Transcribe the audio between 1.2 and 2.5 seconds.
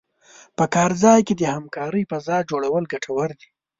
کې د همکارۍ فضا